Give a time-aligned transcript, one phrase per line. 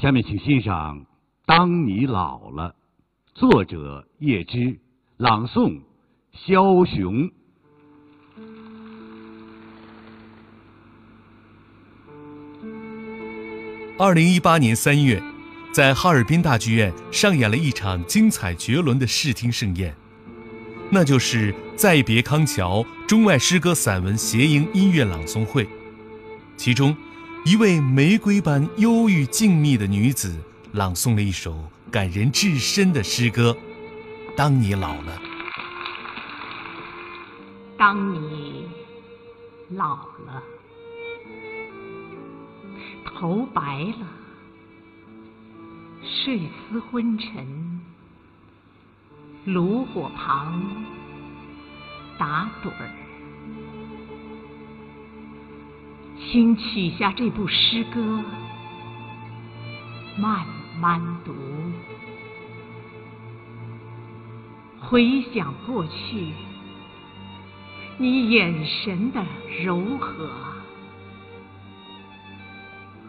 [0.00, 0.98] 下面请欣赏
[1.44, 2.74] 《当你老了》，
[3.38, 4.78] 作者叶芝，
[5.18, 5.78] 朗诵
[6.32, 7.30] 肖雄。
[13.98, 15.22] 二零一八年三月，
[15.70, 19.94] 在哈尔滨大剧院上演了一场精彩绝伦的视听盛宴，
[20.90, 25.68] 那就是《再别康桥》中外诗歌散文谐音音乐朗诵会。
[26.56, 26.96] 其中，
[27.46, 30.38] 一位玫瑰般忧郁静谧的女子
[30.72, 31.58] 朗诵了一首
[31.90, 33.56] 感人至深的诗歌
[34.36, 35.18] ：“当你老了，
[37.78, 38.68] 当你
[39.70, 40.42] 老了。”
[43.16, 44.06] 头白了，
[46.02, 47.80] 睡思昏沉，
[49.46, 50.62] 炉火旁
[52.18, 52.90] 打盹儿，
[56.26, 58.22] 请取下这部诗歌，
[60.16, 60.46] 慢
[60.78, 61.34] 慢读，
[64.80, 66.32] 回想过去，
[67.98, 69.24] 你眼神的
[69.64, 70.30] 柔和。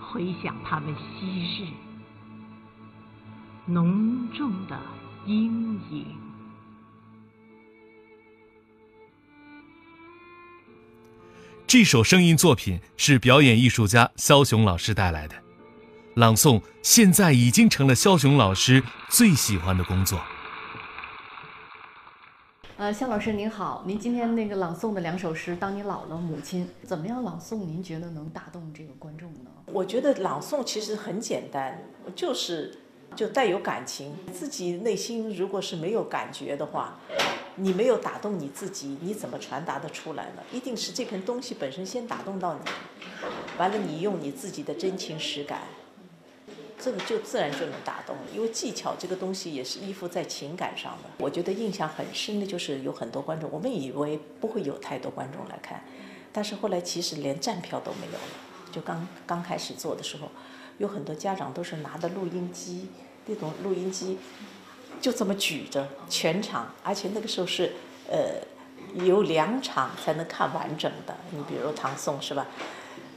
[0.00, 1.68] 回想他们昔日
[3.66, 4.78] 浓重的
[5.26, 6.06] 阴影。
[11.66, 15.34] 这首声音作品是表演艺术家肖雄老师带来的，
[16.14, 20.20] 朗诵现在已经成了肖雄老师最喜欢的工作。
[22.76, 27.56] 呃，肖老师您好，您今天那个朗诵的两首诗《当你老了》《母亲》，怎么样朗诵？
[27.66, 29.50] 您觉得能打动这个观众呢？
[29.66, 31.82] 我觉得朗诵其实很简单，
[32.14, 32.78] 就是
[33.16, 34.14] 就带有感情。
[34.32, 37.00] 自己内心如果是没有感觉的话，
[37.56, 40.42] 你没有打动你自己，你怎么传达的出来呢？
[40.52, 42.60] 一定是这篇东西本身先打动到你，
[43.58, 45.62] 完了你用你自己的真情实感。
[46.78, 51.08] 这个就自然就能打动了，因为技巧这个东西也是依附在情感上的。
[51.18, 55.82] 我觉得印象很深的就是有很多观众，我们以为不会有太多观众来看，
[56.32, 58.70] 但是后来其实连站票都没有了。
[58.70, 60.28] 就刚刚开始做的时候，
[60.76, 62.88] 有很多家长都是拿着录音机，
[63.24, 64.18] 那种录音机
[65.00, 67.72] 就这么举着全场，而且那个时候是
[68.10, 68.34] 呃
[69.04, 71.16] 有两场才能看完整的。
[71.30, 72.46] 你比如唐宋是吧？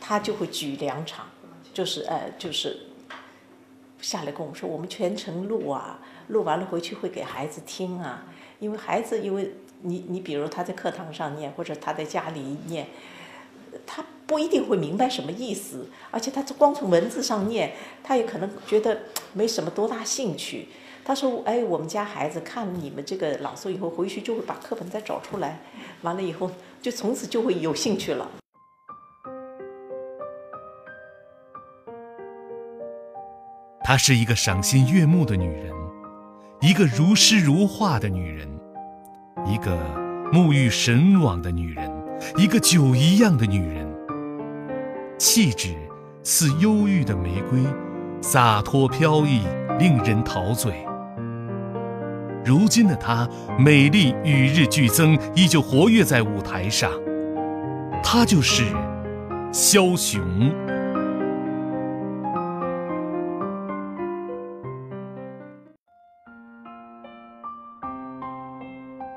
[0.00, 1.26] 他就会举两场，
[1.72, 2.80] 就是呃就是。
[3.98, 5.98] 下来跟我们说，我们全程录啊，
[6.28, 8.24] 录完了回去会给孩子听啊。
[8.60, 12.86] 因为孩子，因为你你比如他在课堂上念，或者他在家里念，
[13.86, 17.72] 他不一定会明白什么意思，而且他光从文字上念，
[18.04, 19.00] 他也可能觉得
[19.36, 20.68] 没什么多大兴趣。
[21.04, 25.60] 他说：“哎，我们家孩子看了你们这个朗诵以后，回去就会把课本再找出来，
[26.02, 28.28] 完了以后就从此就会有兴趣了。”
[33.84, 35.72] 她是一个赏心悦目的女人，
[36.60, 38.48] 一个如诗如画的女人，
[39.46, 39.78] 一个
[40.32, 41.88] 沐浴神往的女人，
[42.36, 43.86] 一个酒一样的女人。
[45.18, 45.72] 气质
[46.24, 47.60] 似忧郁的玫瑰，
[48.28, 49.42] 洒脱飘逸，
[49.78, 50.84] 令人陶醉。
[52.44, 56.90] 如今的她，美丽与日俱增，依旧活跃在舞台上。
[58.02, 58.64] 她就是
[59.52, 60.20] 肖雄。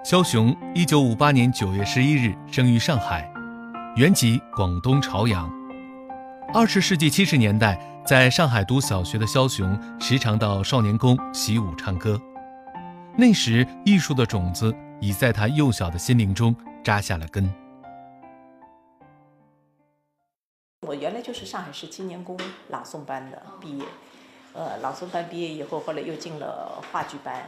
[0.03, 3.27] 肖雄，一九五八年九月十一日生于上海，
[3.95, 5.51] 原籍广东潮阳。
[6.53, 7.79] 二十世纪七十年代，
[8.09, 12.19] 在上海读小学的肖雄，时常到少年宫习武唱歌。
[13.15, 17.47] 那时，艺术的种子已在他幼小的心灵中扎下了根。
[20.87, 22.35] 我原来就是上海市青年宫
[22.69, 23.85] 朗诵班的毕业，
[24.53, 27.47] 呃，朗诵班毕业以后，后来又进了话剧班。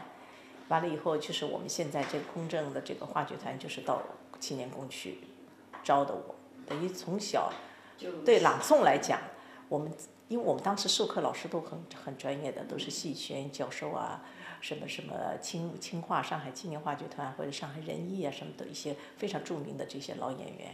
[0.67, 3.99] 完了以后，就是我们现在这个空政的这个话剧团，就是到
[4.39, 5.21] 青年宫去
[5.83, 6.35] 招的我。
[6.67, 7.51] 等于从小
[8.23, 9.17] 对朗诵来讲，
[9.67, 9.91] 我们
[10.31, 14.23] 因为我们当时授课老师都很很专业的，都是戏曲院教授啊，
[14.61, 20.71] 什么什么清清话上海青年话剧团或者上海人艺啊什么的一些非常著名的这些老演员，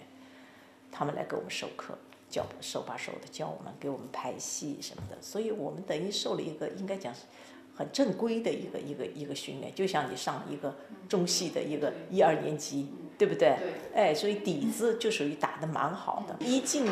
[0.92, 1.98] 他们来给我们授课，
[2.30, 5.18] 教手把手的教我们，给我们排戏什么的。
[5.22, 7.22] 所以我们等于受了一个应该讲是。
[7.76, 10.76] 很正规的一个一个一个训练，就像你上一个
[11.08, 13.56] 中戏的一个一二年级，对不对？
[13.94, 16.36] 哎，所以底子就属于打得蛮好的。
[16.44, 16.88] 一进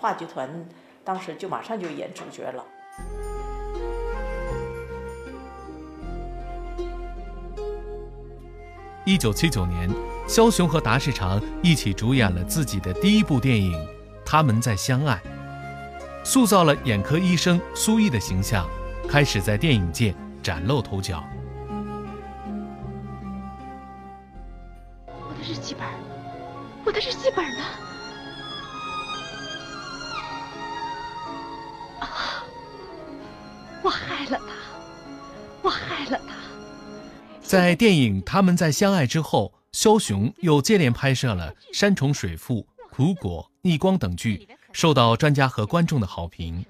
[0.00, 0.66] 话剧团，
[1.04, 2.64] 当时就马上就演主角了。
[9.04, 9.90] 一九七九年，
[10.26, 13.72] 肖雄和达世长一起主演了自己的第一部电影
[14.24, 15.20] 《他们在相爱》。
[16.24, 18.66] 塑造了眼科医生苏毅的形象，
[19.06, 21.22] 开始在电影界崭露头角。
[25.06, 25.86] 我的日记本，
[26.82, 27.93] 我的日记本呢？
[32.00, 32.44] 啊！
[33.82, 34.54] 我害了他，
[35.62, 36.34] 我害了他。
[37.42, 42.56] 在电影《他们在相爱之后》，枭雄又接连拍摄了《山重水复》
[42.90, 46.64] 《苦果》《逆光》等剧，受到专家和观众的好评。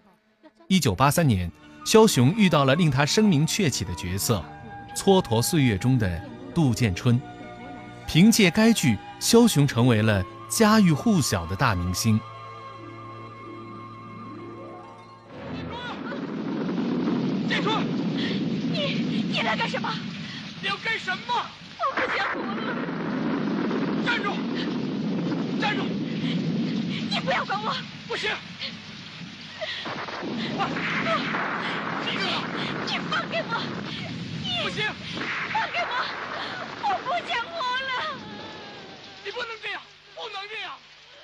[0.66, 1.50] 一九八三年，
[1.84, 4.44] 枭雄遇到了令他声名鹊起的角色——
[4.96, 6.20] 蹉跎岁月中的
[6.52, 7.20] 杜建春。
[8.06, 12.20] 凭借该剧，枭雄成为了家喻户晓的大明星。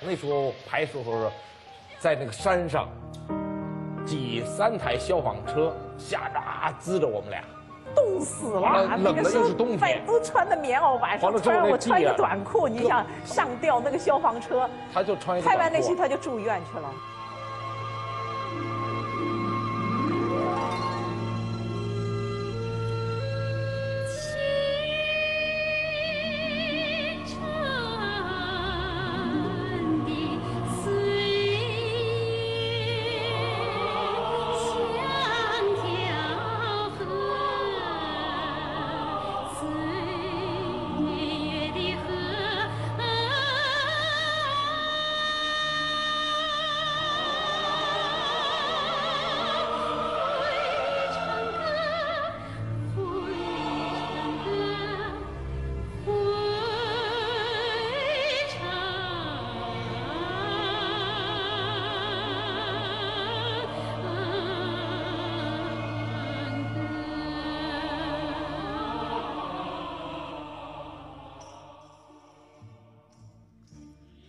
[0.03, 1.31] 那时候拍时候是
[1.99, 2.87] 在那个山上，
[4.03, 7.43] 挤三台消防车下着啊，滋着我们俩。
[7.93, 16.89] 冻死了了，冷的又是冬天都穿的棉袄，晚上穿我穿一个短裤，你想上吊那个消防车，他就穿一个拍完那戏他就住院去了。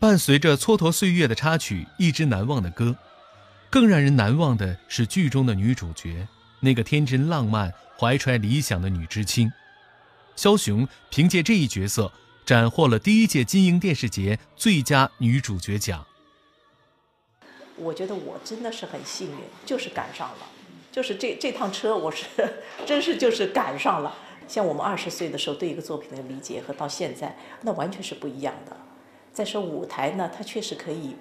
[0.02, 2.86] 伴随着蹉跎岁月的插曲《一支难忘的歌》，
[3.70, 6.26] 更让人难忘的是剧中的女主角，
[6.58, 9.52] 那个天真浪漫、怀揣理想的女知青。
[10.36, 12.10] 枭雄凭借这一角色，
[12.44, 16.04] 斩获了第一届金鹰电视节最佳女主角奖。
[17.76, 20.38] 我觉得我真的是很幸运，就是赶上了，
[20.90, 22.26] 就是这这趟车我是
[22.84, 24.12] 真是就是赶上了。
[24.48, 28.76] 像我们二十岁的时候对一个作品的理解和到现在，那完全是不一样的。
[29.32, 31.16] 再说舞台呢，它确实可以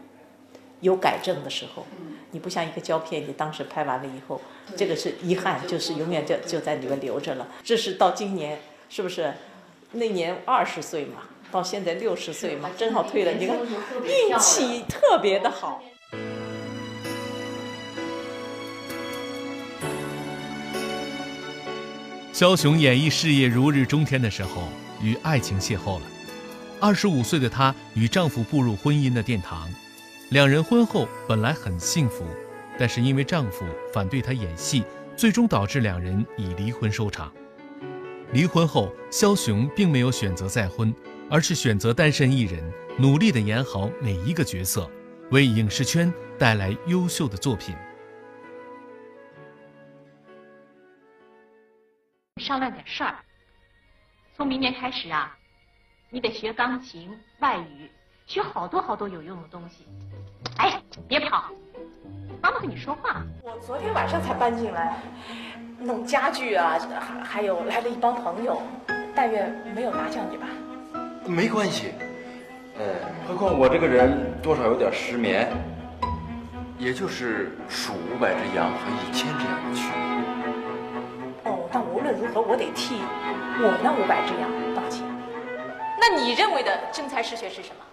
[0.82, 1.86] 有改正的时候。
[2.32, 4.42] 你不像一个胶片，你当时拍完了以后，
[4.76, 7.48] 这个是遗憾，就是永远就就在里面留着了。
[7.64, 9.34] 这是到今年，是不是？
[9.94, 13.32] 那年二十岁嘛，到现在六十岁嘛，正好退了。
[13.34, 13.58] 你看，
[14.04, 15.84] 运气特别的好。
[22.34, 24.64] 枭雄演艺事业如日中天的时候，
[25.04, 26.06] 与爱情邂逅了。
[26.82, 29.70] 二十五岁的她与丈夫步入婚姻的殿堂，
[30.32, 32.26] 两人婚后本来很幸福，
[32.76, 34.84] 但是因为丈夫反对她演戏，
[35.16, 37.32] 最终导致两人以离婚收场。
[38.34, 40.92] 离婚后，肖雄并没有选择再婚，
[41.30, 42.64] 而是选择单身一人，
[42.98, 44.90] 努力地演好每一个角色，
[45.30, 47.76] 为影视圈带来优秀的作品。
[52.38, 53.20] 商量点事儿。
[54.36, 55.38] 从明年开始啊，
[56.14, 57.90] 你得学钢琴、外语，
[58.28, 59.88] 学好多好多有用的东西。
[60.58, 60.78] 哎，
[61.08, 61.46] 别跑，
[62.42, 63.24] 妈妈跟你说话。
[63.42, 64.98] 我昨天晚上才搬进来，
[65.80, 68.62] 弄家具啊，还还有来了一帮朋友，
[69.16, 70.48] 但愿没有打搅你吧？
[71.26, 71.94] 没关系，
[72.78, 72.84] 呃，
[73.26, 75.50] 何况我这个人多少有点失眠，
[76.78, 79.88] 也就是数五百只羊和一千只羊的区
[81.44, 81.52] 别。
[81.54, 82.96] 哦，但无论如何，我得替
[83.62, 85.10] 我那五百只羊道歉。
[86.02, 87.86] 那你认为的真才实学是什么？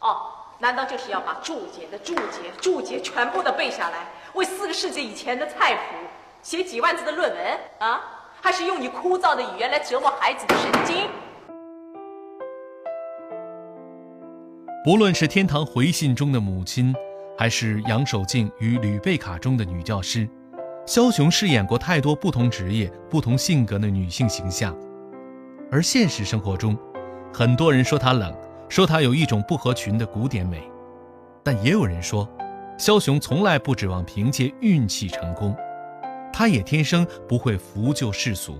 [0.00, 0.26] 哦，
[0.58, 5.80] 难道就是要把注解的注解、注解全部的背下来，为四个世纪以前的菜谱
[6.42, 8.02] 写几万字的论文啊？
[8.42, 11.08] 还是用你枯燥的语言来折磨孩子的神经？
[14.84, 16.94] 不论是《天堂回信》中的母亲，
[17.38, 20.28] 还是杨守敬与《吕贝卡》中的女教师，
[20.86, 24.74] 枭雄饰演过太多不同职业、不同性格的女性形象。
[25.70, 26.76] 而现实生活中，
[27.32, 28.34] 很多人说他冷，
[28.68, 30.62] 说他有一种不合群的古典美，
[31.42, 32.28] 但也有人说，
[32.78, 35.56] 枭雄从来不指望凭借运气成功，
[36.32, 38.58] 他也天生不会服就世俗。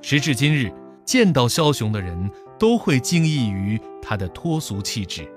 [0.00, 0.72] 时至今日，
[1.04, 5.30] 见到枭雄的人都会惊异于他的脱俗气质。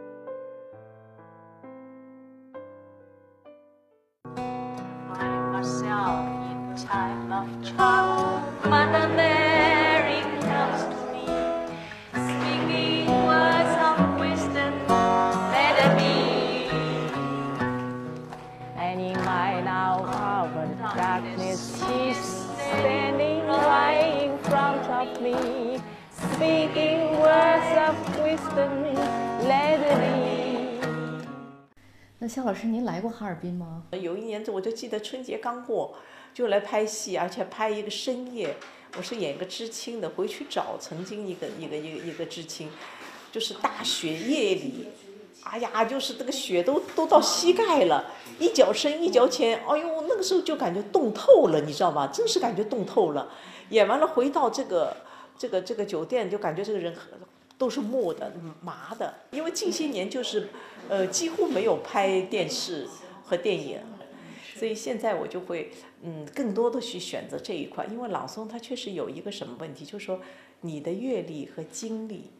[32.30, 33.82] 肖老师，您来过哈尔滨吗？
[34.00, 35.96] 有一年，我就记得春节刚过，
[36.32, 38.56] 就来拍戏，而且拍一个深夜。
[38.96, 42.70] 我是演一个知青的，回去找曾经一个一个一个一个知青，
[43.32, 44.90] 就是大雪夜里，
[45.44, 52.08] 哎呀，就是那个雪都都到膝盖了，一脚深一脚浅，哎呦，那个时候就感觉冻透了，你知道吗？
[52.14, 53.28] 真是感觉冻透了。
[53.70, 54.96] 演完了回到这个
[55.36, 56.96] 这个这个酒店，就感觉这个人
[57.60, 60.48] 都是木的、麻的，因为近些年就是，
[60.88, 62.88] 呃，几乎没有拍电视
[63.26, 63.78] 和电影，
[64.56, 65.70] 所以现在我就会，
[66.02, 70.22] 嗯，更多的去选择这一块，因为朗诵它确实有一个什么问题，就是说
[70.62, 72.32] 你的阅历和经历，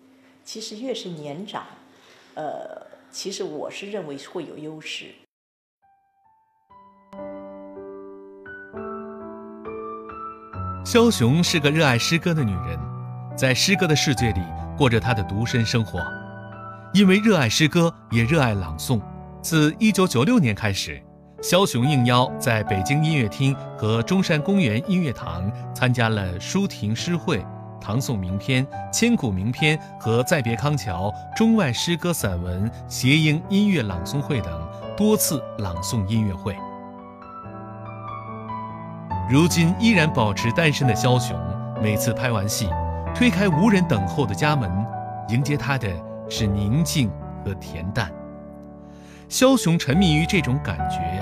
[0.46, 1.66] 其实越是年长，
[2.36, 5.08] 呃，其实我是认为会有优势。
[10.86, 12.80] 枭雄是个热爱诗歌的女人，
[13.38, 14.40] 在诗歌的世界里
[14.80, 16.02] 过着他的独身生活。
[16.94, 19.02] 因为热爱诗歌，也热爱朗诵。
[19.42, 21.02] 自1996年开始，
[21.42, 27.46] 枭雄应邀在北京音乐厅和中山公园音乐堂参加了舒婷诗会、
[27.80, 34.68] 唐宋名篇、千古名篇和再别康桥中外诗歌散文谐音音乐朗诵会等
[34.98, 36.56] 多次朗诵音乐会。
[39.30, 41.40] 如今依然保持单身的枭雄，
[41.84, 42.68] 每次拍完戏，
[43.16, 44.72] 推开无人等候的家门，
[45.28, 45.90] 迎接他的
[46.30, 47.12] 是宁静
[47.44, 48.10] 和恬淡。
[49.28, 51.22] 枭雄沉迷于这种感觉。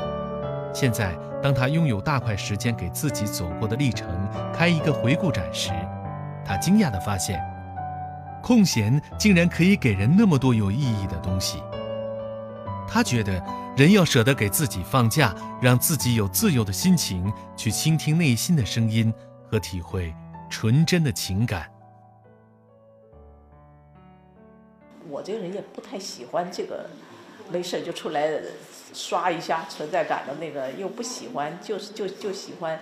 [0.73, 4.07] 现在，当他拥有大块时间给自己走过的历程
[4.53, 5.71] 开一个回顾展时，
[6.45, 7.41] 他惊讶地发现，
[8.43, 11.63] 空闲竟然可以给人那么多有意义的东西。
[12.87, 13.43] 他觉得，
[13.75, 19.11] 人要舍得给自己放假，让自己有自由的心情去倾听内心的声音
[19.49, 20.13] 和体会
[20.47, 21.67] 纯真的情感。
[25.17, 26.85] 我这个人也不太喜欢这个，
[27.49, 28.39] 没事就出来
[28.93, 32.79] 刷一下存在感的那个，又不喜欢，就是就就喜欢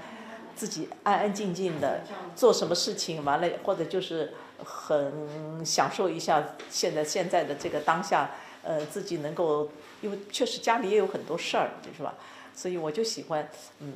[0.53, 2.01] 自己安安静静的
[2.35, 8.31] 做什么事情，完了或者就是很享受一下现在现在的这个当下，
[8.63, 9.69] 呃，自己能够，
[10.01, 12.15] 因为确实家里也有很多事儿，是吧？
[12.53, 13.49] 所以我就喜欢，
[13.79, 13.93] 嗯，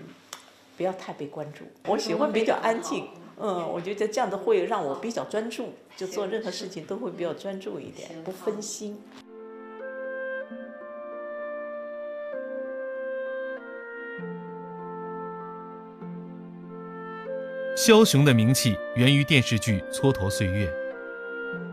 [0.77, 3.09] 不要太被关注，我喜欢比较安静。
[3.41, 9.01] 嗯，我觉得这样子会让我比较专注，就做任何事情都会比较专注一点，不分心。
[17.77, 20.69] 枭雄的名气源于电视剧《蹉跎岁月》，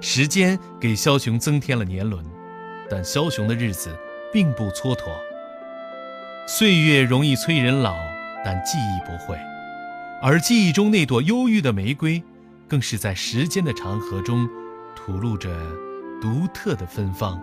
[0.00, 2.24] 时间给枭雄增添了年轮，
[2.88, 3.90] 但枭雄的日子
[4.32, 5.10] 并不蹉跎。
[6.46, 7.96] 岁月容易催人老，
[8.44, 9.36] 但记忆不会。
[10.22, 12.22] 而记忆中那朵忧郁的玫瑰，
[12.66, 14.48] 更是在时间的长河中
[14.96, 15.54] 吐露着
[16.20, 17.40] 独特的芬芳。